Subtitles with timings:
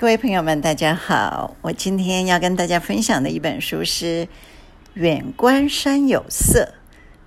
[0.00, 1.56] 各位朋友们，大家好！
[1.60, 4.26] 我今天要跟大家分享的一本书是
[4.94, 6.72] 《远观山有色》。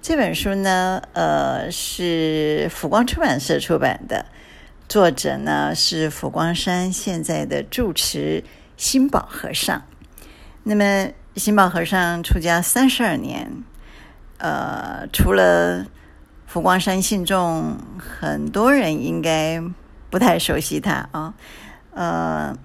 [0.01, 4.26] 这本书呢，呃，是佛光出版社出版的，
[4.88, 8.45] 作者呢是佛光山现在的住持
[8.77, 9.83] 心宝和尚。
[10.63, 13.51] 那么，心宝和尚出家三十二年，
[14.38, 15.88] 呃，除了
[16.47, 19.61] 佛光山信众，很多人应该
[20.09, 21.33] 不太熟悉他啊。
[21.94, 22.58] 呃，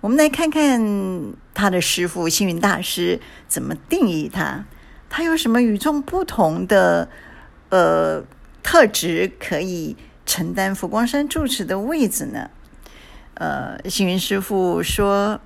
[0.00, 4.64] 我们来看看他的师傅星云大师怎么定义他，
[5.08, 7.08] 他有什么与众不同的
[7.68, 8.22] 呃
[8.62, 12.50] 特质，可以承担佛光山住持的位置呢？
[13.34, 15.40] 呃，星云师傅说，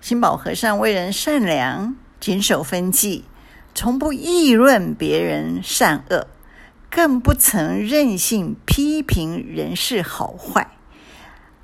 [0.00, 3.24] 心宝和尚为人善良，谨守分际，
[3.74, 6.26] 从不议论别人善恶，
[6.90, 10.70] 更不曾任性批评人事好坏。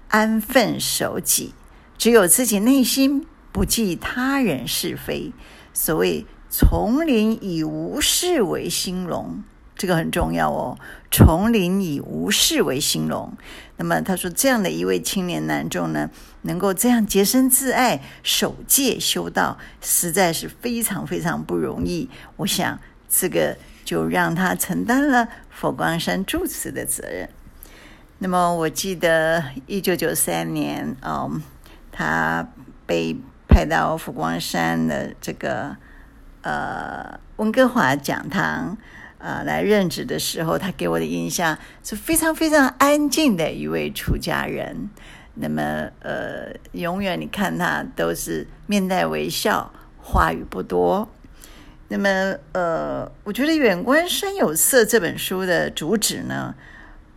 [0.09, 1.55] 安分守己，
[1.97, 5.33] 只有自己内心，不计他人是非。
[5.73, 9.45] 所谓“丛林以无事为兴隆”，
[9.77, 10.79] 这个很重要哦。
[11.11, 13.37] 丛林以无事为兴隆。
[13.77, 16.11] 那么他说，这样的一位青年男众呢，
[16.43, 22.09] 能够这样洁身自爱、守戒修道，实在是非常非常不容易。
[22.37, 27.29] 我想，这个就让他承担了佛光山住持的责任。
[28.21, 31.41] 那么我记得一九九三年，嗯，
[31.93, 32.49] 他
[32.85, 33.17] 被
[33.49, 35.77] 派到佛光山的这个
[36.43, 38.77] 呃温哥华讲堂
[39.19, 44.91] 呃来任职的时候，他给我的印象是非常非常安静的一位出家人。
[45.35, 45.63] 那么
[46.01, 51.09] 呃，永远你看他都是面带微笑，话语不多。
[51.87, 56.55] 那么呃，我觉得《远观山有色》这本书的主旨呢，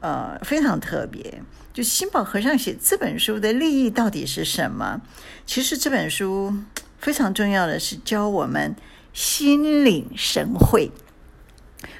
[0.01, 1.41] 呃，非常特别。
[1.73, 4.99] 就心宝和尚写这本书的立意到底是什么？
[5.45, 6.53] 其实这本书
[6.97, 8.75] 非常重要的是教我们
[9.13, 10.91] 心领神会。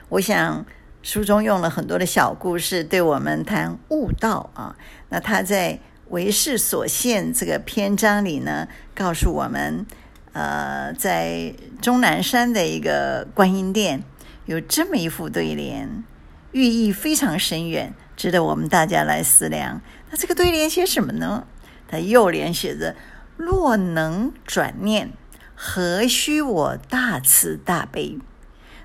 [0.10, 0.66] 我想
[1.02, 4.76] 书中用了很多的小故事，对我们谈悟道啊。
[5.08, 5.80] 那他在
[6.10, 9.86] 为世所现这个篇章里呢，告诉我们，
[10.34, 14.04] 呃，在终南山的一个观音殿
[14.46, 16.04] 有这么一副对联。
[16.52, 19.82] 寓意非常深远，值得我们大家来思量。
[20.10, 21.48] 那这个对联写什么呢？
[21.88, 22.96] 它右联写着
[23.38, 25.12] ：“若能转念，
[25.56, 28.18] 何须我大慈大悲？”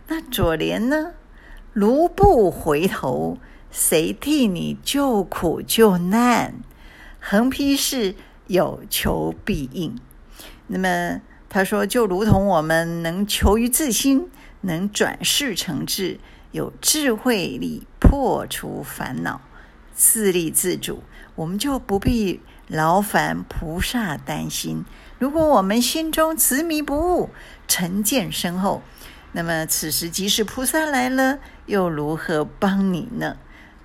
[0.09, 1.12] 那左联呢
[1.72, 3.38] ？“如不回头，
[3.71, 6.55] 谁替你救苦救难？”
[7.21, 8.15] 横批是
[8.47, 9.99] “有求必应”。
[10.69, 14.31] 那么他说，就如同我们能求于自心，
[14.62, 16.19] 能转世成智。
[16.53, 19.41] 有智慧力破除烦恼，
[19.95, 21.03] 自立自主，
[21.34, 24.85] 我们就不必劳烦菩萨担心。
[25.19, 27.31] 如果我们心中执迷不悟，
[27.69, 28.83] 成见深厚，
[29.33, 33.37] 那么此时即使菩萨来了，又如何帮你呢？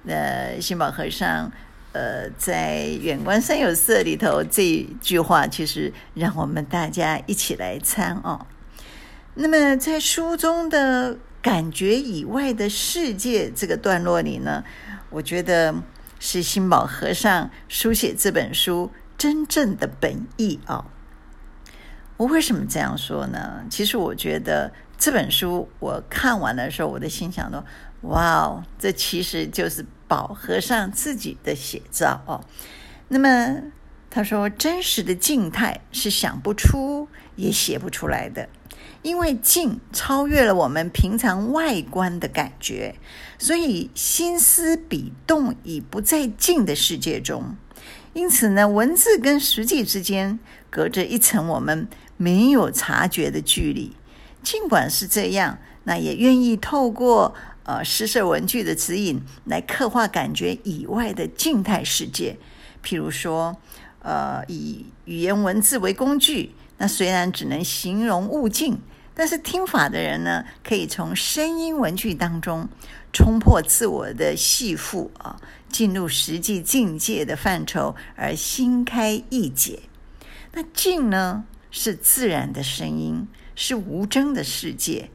[0.03, 1.51] 那，心宝和尚，
[1.91, 8.45] 呃，在《远观三有色》里头这句话，其实让我们大家一起来参哦。
[9.33, 11.17] 那么在书中的。
[11.41, 14.63] 感觉以外的世界这个段落里呢，
[15.09, 15.73] 我觉得
[16.19, 20.85] 是心宝和尚书写这本书真正的本意啊、哦。
[22.17, 23.65] 我为什么这样说呢？
[23.71, 27.65] 其实我觉得这本书我看完的时候，我的心想说
[28.01, 32.45] ：“哇哦，这其实就是宝和尚自己的写照哦。”
[33.09, 33.63] 那么
[34.11, 38.47] 他说：“真实的静态是想不出也写不出来的。”
[39.01, 42.95] 因为静超越了我们平常外观的感觉，
[43.37, 47.55] 所以心思笔动已不在静的世界中。
[48.13, 50.37] 因此呢，文字跟实际之间
[50.69, 51.87] 隔着一层我们
[52.17, 53.95] 没有察觉的距离。
[54.43, 57.33] 尽管是这样，那也愿意透过
[57.63, 62.37] 呃诗社文具的指引来刻画感觉以外的静态世界。
[62.83, 63.55] 譬如说，
[63.99, 66.51] 呃，以语言文字为工具，
[66.81, 68.79] 那虽然只能形容物境。
[69.13, 72.67] 但是听法的人呢，可以从声音文句当中
[73.13, 75.39] 冲破自我的系缚啊，
[75.69, 79.81] 进入实际境界的范畴，而心开意解。
[80.53, 85.11] 那静呢，是自然的声音，是无争的世界，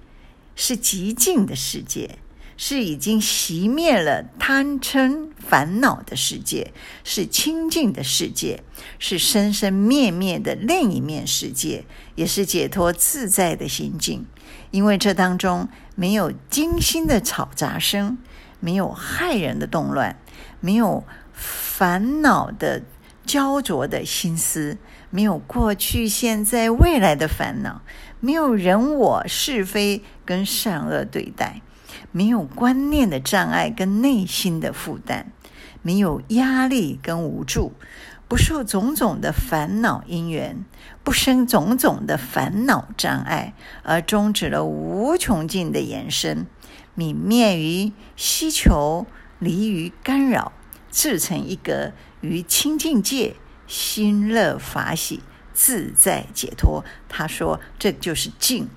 [0.54, 2.18] 是极静的世界。
[2.56, 6.72] 是已经熄灭了贪嗔烦恼的世界，
[7.04, 8.62] 是清净的世界，
[8.98, 14.26] 是生生灭灭的另一面世界，也是解脱自在的心境。
[14.70, 18.18] 因为这当中没有惊心的吵杂声，
[18.58, 20.18] 没有骇人的动乱，
[20.60, 22.82] 没有烦恼的
[23.24, 24.78] 焦灼的心思，
[25.10, 27.82] 没有过去、现在、未来的烦恼，
[28.20, 31.60] 没有人我是非跟善恶对待，
[32.12, 35.26] 没有观念的障碍跟内心的负担，
[35.82, 37.72] 没有压力跟无助，
[38.28, 40.64] 不受种种的烦恼因缘，
[41.04, 46.46] 不生种种的烦恼障碍，而终止了无穷尽的延伸，
[46.96, 49.06] 泯灭于希求，
[49.38, 50.52] 离于干扰，
[50.90, 55.22] 自成一格于清净界，心乐法喜，
[55.52, 56.84] 自在解脱。
[57.08, 58.68] 他说：“这就是静。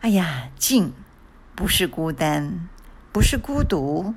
[0.00, 0.92] 哎呀，静
[1.58, 2.68] 不是孤单，
[3.10, 4.14] 不是孤独，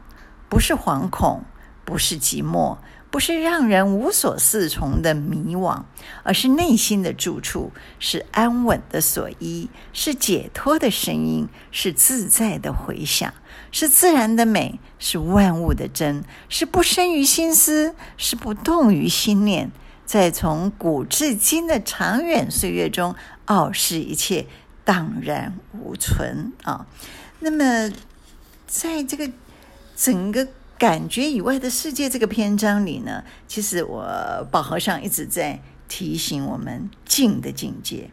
[0.47, 1.41] 不是惶恐，
[1.83, 2.77] 不是寂寞。”
[3.09, 5.83] 不是让人无所适从的迷惘，
[6.23, 13.33] 而是内心的住处，是安稳的所依，是解脱的声音，是自在的回响，
[13.69, 19.73] 是自然的美，是万物的真，是不生于心思，是不动于心念，
[20.05, 24.47] 在从古至今的长远岁月中，傲视一切，
[24.85, 26.88] 荡然无存啊。
[27.41, 27.93] 那么，
[28.65, 29.29] 在这个
[29.95, 30.47] 整个。
[30.81, 34.03] 感觉以外的世界这个篇章里呢，其实我
[34.49, 38.09] 宝和尚一直在提醒我们静的境界。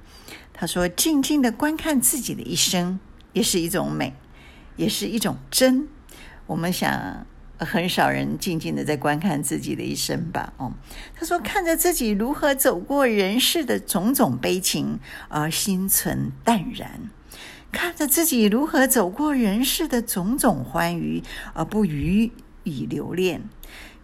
[0.52, 3.00] 他说：“静静的观看自己的一生，
[3.32, 4.12] 也是一种美，
[4.76, 5.88] 也是一种真。”
[6.46, 7.26] 我们想，
[7.56, 10.52] 很少人静静的在观看自己的一生吧？
[10.58, 10.70] 哦，
[11.14, 14.98] 他说：“看着自己如何走过人世的种种悲情，
[15.30, 17.08] 而心存淡然；
[17.70, 21.22] 看着自己如何走过人世的种种欢愉，
[21.54, 22.32] 而不予。”
[22.64, 23.48] 以留恋，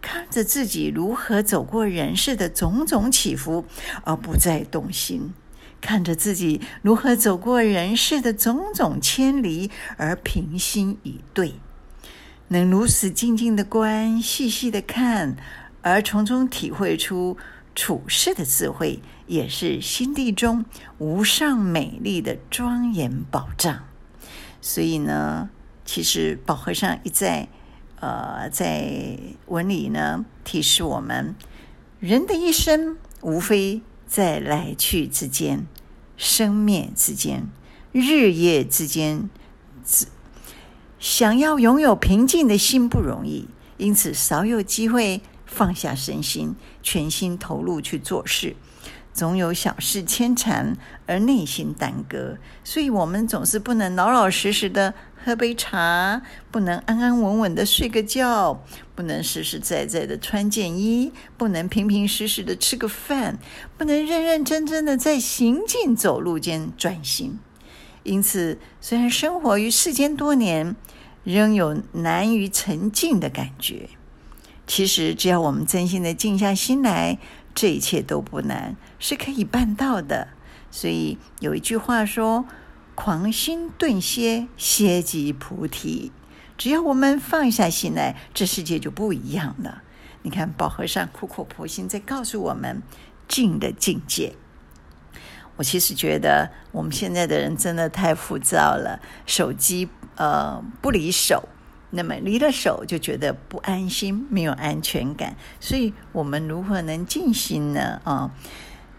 [0.00, 3.66] 看着自己如何走过人世的种种起伏，
[4.04, 5.34] 而不再动心；
[5.82, 11.56] 看着自己如何走过人世的种种迁离，而平心以对。
[12.48, 15.36] 能如此静静的观，细细的看，
[15.82, 17.36] 而从中体会出
[17.74, 20.64] 处世的智慧，也是心地中
[20.98, 23.84] 无上美丽的庄严宝藏。
[24.60, 25.50] 所以呢，
[25.84, 27.48] 其实宝和尚一再。
[28.00, 31.34] 呃，在文里呢，提示我们，
[32.00, 35.64] 人的一生无非在来去之间、
[36.14, 37.48] 生灭之间、
[37.92, 39.30] 日夜之间。
[40.98, 43.48] 想要拥有平静的心不容易，
[43.78, 45.22] 因此少有机会
[45.54, 48.56] 放下身心，全心投入去做事。
[49.12, 54.92] 总有小事牵缠，而内心耽搁，所以我们总是不能老老实实的
[55.24, 56.20] 喝杯茶，
[56.50, 58.64] 不能安安稳稳的睡个觉，
[58.96, 63.38] 不能实实在在的穿件衣，不能平平实实的吃个饭，
[63.78, 67.38] 不能认认真真的在行进走路间专心。
[68.02, 70.74] 因此，虽然生活于世间多年，
[71.22, 73.90] 仍有难于沉静的感觉。
[74.66, 77.18] 其实，只要我们真心的静下心来，
[77.54, 80.28] 这一切都不难，是可以办到的。
[80.70, 82.46] 所以有一句话说
[82.96, 86.12] ：“狂心顿歇，歇即菩提。”
[86.56, 89.82] 只要我们放下心来，这世界就不一样了。
[90.22, 92.82] 你看，宝和尚苦口婆心在告诉我们
[93.28, 94.34] 静的境界。
[95.56, 101.48] 我其实觉得我们现在的人真的太浮躁了，手机呃不离手。
[101.94, 105.36] 那么离了手就觉得不安心，没有安全感。
[105.60, 108.00] 所以我们如何能静心呢？
[108.04, 108.30] 啊，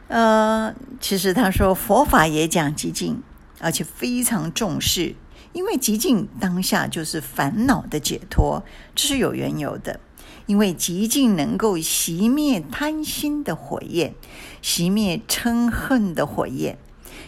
[0.08, 3.22] 呃，其实他说佛法也讲极静，
[3.60, 5.16] 而且非常重视，
[5.54, 8.64] 因为极静当下就是烦恼的解脱，
[8.96, 10.00] 这是有缘由的。
[10.48, 14.14] 因为极静能够熄灭贪心的火焰，
[14.62, 16.78] 熄灭嗔恨的火焰，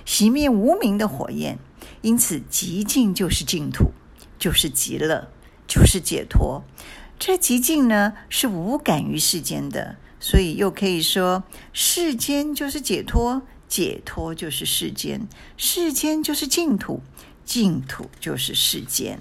[0.06, 1.58] 熄灭无明的火焰，
[2.02, 3.92] 因此极静就是净土，
[4.38, 5.30] 就是极乐。
[5.68, 6.64] 就是解脱，
[7.20, 11.44] 这极境呢是无感于世间的，所以又可以说
[11.74, 17.02] 世间就是解脱，解脱就是世间，世间就是净土，
[17.44, 19.20] 净土就是世间。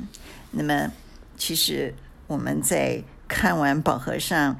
[0.52, 0.92] 那么，
[1.36, 1.94] 其实
[2.28, 4.56] 我们在看完宝和尚，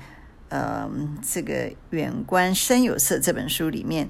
[0.49, 0.91] 呃，
[1.23, 4.09] 这个《远观山有色》这本书里面，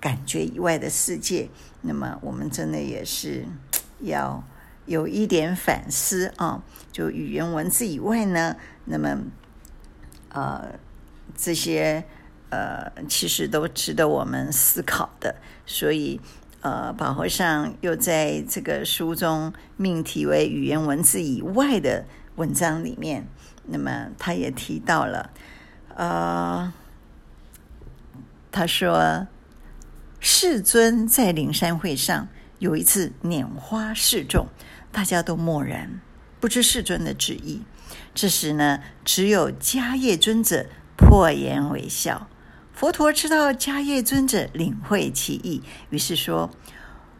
[0.00, 1.48] 感觉以外的世界，
[1.82, 3.46] 那么我们真的也是
[4.00, 4.44] 要。
[4.86, 9.18] 有一点反思啊，就语言文字以外呢，那么
[10.30, 10.78] 呃
[11.36, 12.04] 这些
[12.50, 15.36] 呃其实都值得我们思考的。
[15.66, 16.20] 所以
[16.60, 22.04] 呃，宝和尚又在这个书中命题为“语言文字以外的
[22.36, 23.26] 文章”里面，
[23.64, 25.30] 那么他也提到了，
[25.94, 26.72] 呃，
[28.50, 29.28] 他说
[30.18, 32.26] 世尊在灵山会上
[32.58, 34.48] 有一次拈花示众。
[34.96, 36.00] 大家都默然，
[36.40, 37.60] 不知世尊的旨意。
[38.14, 42.28] 这时呢，只有迦叶尊者破颜微笑。
[42.72, 46.48] 佛陀知道迦叶尊者领会其意，于是说：“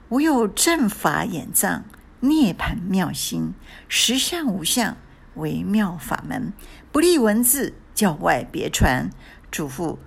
[0.09, 1.85] 吾有正法眼藏，
[2.21, 3.52] 涅槃妙心，
[3.88, 4.97] 实相无相，
[5.35, 6.54] 微妙法门，
[6.90, 9.11] 不立文字，教外别传，
[9.50, 9.99] 嘱咐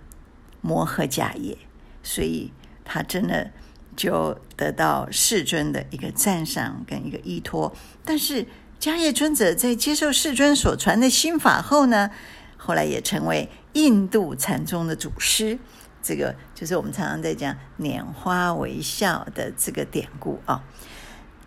[0.62, 1.56] 摩诃迦叶。”
[2.02, 2.52] 所以
[2.84, 3.52] 他真的
[4.00, 7.76] 就得到世尊的一个赞赏跟一个依托。
[8.06, 8.46] 但是
[8.80, 12.10] 迦叶尊者在接受世尊所传的心法后呢，
[12.56, 15.60] 后来也成为印度禅宗的祖师，
[16.02, 20.64] 这个就是我们常常在讲“拈花微笑”的这个典故啊。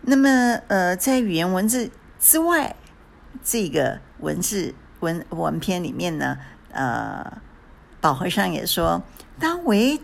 [0.02, 0.28] 那么，
[0.68, 1.90] 呃，在语言文字
[2.20, 2.76] 之外，
[3.42, 6.36] 这个文字文文篇里面呢，
[6.70, 7.40] 呃，
[8.02, 9.02] 宝和尚也说，
[9.40, 9.98] 当为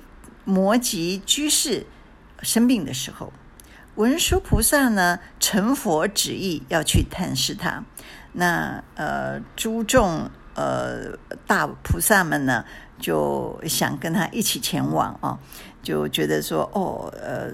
[0.45, 1.85] 摩诘居士
[2.42, 3.33] 生病的时候，
[3.97, 7.85] 文殊菩萨呢，成佛旨意要去探视他，
[8.33, 10.30] 那呃，诸众。
[10.54, 11.16] 呃，
[11.47, 12.64] 大菩萨们呢，
[12.99, 15.38] 就想跟他一起前往啊，
[15.85, 17.52] 就觉得说，哦，呃，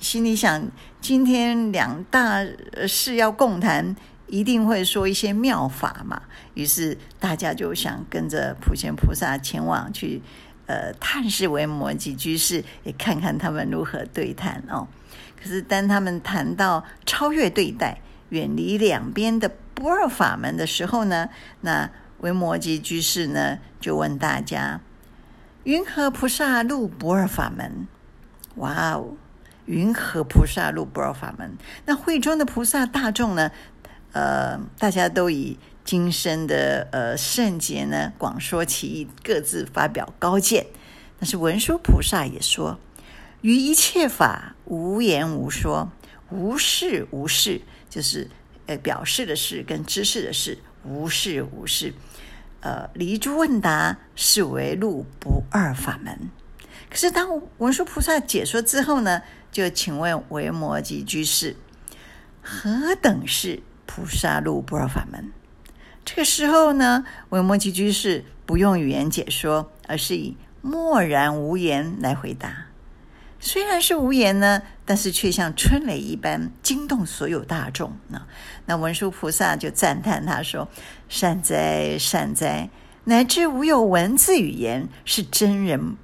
[0.00, 0.68] 心里想，
[1.00, 2.44] 今天两大
[2.86, 6.20] 事要共谈，一定会说一些妙法嘛。
[6.52, 10.20] 于是大家就想跟着普贤菩萨前往去，
[10.66, 14.88] 呃，探视维摩詰居士，也看看他们如何对谈哦。
[15.40, 19.50] 可是当他们谈到超越对待，远离两边的。
[19.74, 21.28] 不二法门的时候呢，
[21.62, 21.90] 那
[22.20, 24.80] 维摩詰居士呢就问大家
[25.64, 27.88] ：“云何菩萨入不二法门？”
[28.54, 29.16] 哇哦，
[29.66, 31.58] 云何菩萨入不二法门？
[31.86, 33.50] 那会中的菩萨大众呢？
[34.12, 40.66] 呃，大家都以今生的呃圣劫呢广说其意，各自发表高见。
[41.20, 42.78] 但是文殊菩萨也说
[43.42, 45.92] ：“于一切法无言无说，
[46.30, 48.28] 无事无事，就是。”
[48.66, 51.92] 呃，表示的事跟知识的事，无事无事。
[52.60, 56.30] 呃，离诸问答，是为入不二法门。
[56.88, 59.20] 可是当文殊菩萨解说之后呢，
[59.52, 61.56] 就请问维摩诘居士，
[62.40, 65.30] 何等是菩萨入不二法门？
[66.04, 72.66] 这个时候呢，维摩诘居士不用语言解说，而是以默然无言来回答。
[73.40, 78.26] 虽然是无言呢，但是却像春雷一般惊动所有大众呢。
[78.64, 80.68] 那文殊菩萨就赞叹他说
[81.10, 82.70] ：“善哉，善哉！
[83.04, 85.96] 乃至无有文字语言，是真人，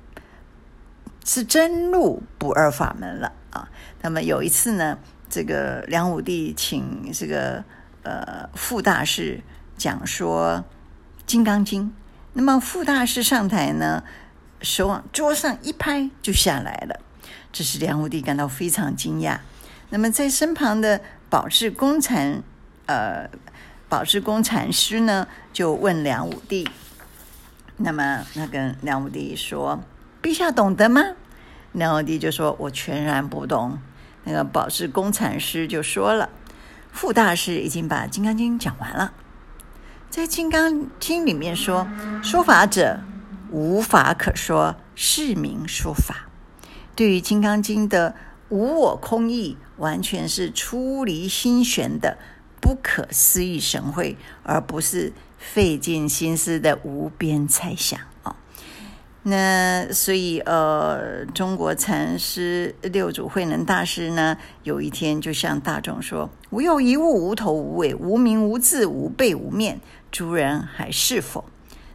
[1.25, 3.71] 是真入不二法门了啊。”
[4.02, 4.99] 那么有一次呢，
[5.30, 7.64] 这个梁武帝请这个
[8.02, 9.40] 呃傅大师
[9.80, 10.62] 讲说
[11.25, 11.84] 《金刚经》，
[12.34, 14.04] 那么傅大师上台呢，
[14.60, 17.00] 手往桌上一拍就下来了。
[17.50, 19.38] 这是梁武帝感到非常惊讶。
[19.88, 22.42] 那么，在身旁的宝志公禅，
[22.84, 23.30] 呃，
[23.88, 26.68] 宝志公禅师呢，就问梁武帝。
[27.78, 29.82] 那么，那跟梁武帝说
[30.22, 31.00] ：“陛下懂得吗？”
[31.72, 33.78] 梁武帝就说：“我全然不懂。”
[34.25, 36.28] 那个宝志公禅师就说了
[36.92, 39.14] ：“傅大师已经把《金刚经》讲完了，
[40.10, 41.86] 在《金刚经》里面说
[42.20, 42.98] ：‘说法者，
[43.52, 46.28] 无法可说，是名说法。’”
[46.96, 48.16] 对于《金刚经》的
[48.48, 52.18] 无我空意，完全是出离心玄的
[52.60, 58.00] 不可思议神会，而不是费尽心思的无边猜想。
[59.22, 71.44] 那所以，呃，中国禅师六祖慧能大师呢，有一天就向大众说：“无有一物，无头无尾，无名无字，无背无面，诸人还是否？”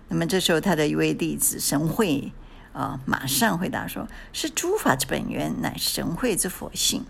[0.10, 2.32] 那么这时候，他的一位弟子神会。
[2.76, 3.00] 啊！
[3.06, 7.06] 马上回答说：“是诸法之本源，乃神会之佛性。”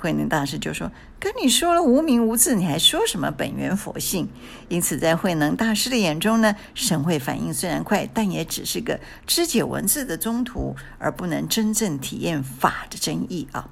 [0.00, 0.90] 慧能大师就说
[1.20, 4.28] ：“跟你说了无名无字，你还说什么本源佛性？”
[4.68, 13.68] 因此，在慧能大师的眼中呢，神会反应虽然快，但也只是个肢解文字的中途，而不能真正体验法的真意啊。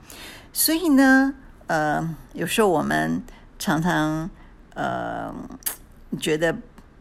[0.53, 1.35] 所以呢，
[1.67, 3.23] 呃，有时候我们
[3.59, 4.31] 常常
[4.75, 5.35] 呃
[6.21, 6.55] 觉得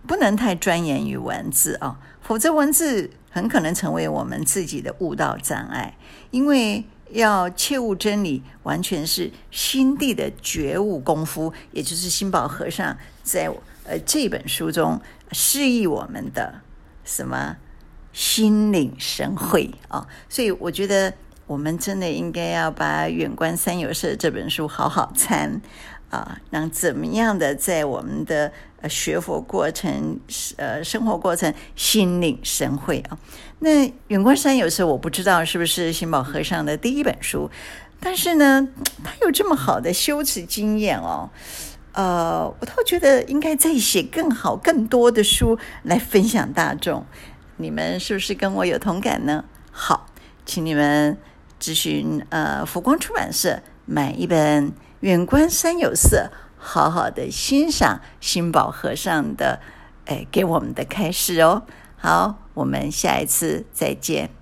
[0.07, 3.11] 不能太钻研于文字啊，否则文字。
[3.29, 5.95] 很可能成为我们自己的悟道障碍，
[6.31, 13.49] 因为要切悟真理，完全是心地的觉悟功夫，也就是心宝和尚在
[13.83, 14.99] 呃这本书中
[15.31, 16.61] 示意我们的
[17.03, 17.57] 什么
[18.13, 20.07] 心领神会啊。
[20.27, 21.13] 所以我觉得
[21.45, 25.61] 我们真的应该要把《远观三有色》这本书好好参
[26.09, 28.51] 啊，让怎么样的在我们的。
[28.79, 30.19] 呃，学佛过程，
[30.57, 33.17] 呃，生活过程，心领神会啊。
[33.57, 37.49] 那《远观山有时候》，我不知道是不是心宝和尚的第一本书，
[37.99, 38.67] 但是呢，
[39.03, 41.27] 他有这么好的修持经验哦。
[41.93, 47.03] 呃，我倒觉得应该再写更好、更多的书来分享大众。
[47.55, 49.43] 你们是不是跟我有同感呢？
[49.71, 50.05] 好，
[50.45, 51.17] 请你们
[51.59, 54.69] 咨询呃福光出版社买一本
[55.01, 59.59] 《远观山有色》，好好的欣赏新宝和尚的
[60.05, 61.63] 哎给我们的开示哦。
[61.97, 64.36] 好，我们下一次再见。